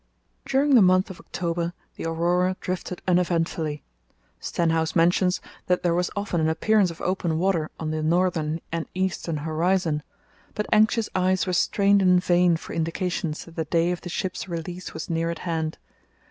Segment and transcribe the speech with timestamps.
[0.47, 3.83] During the month of October the Aurora drifted uneventfully.
[4.39, 8.87] Stenhouse mentions that there was often an appearance of open water on the northern and
[8.95, 10.01] eastern horizon.
[10.55, 14.49] But anxious eyes were strained in vain for indications that the day of the ship's
[14.49, 15.77] release was near at hand.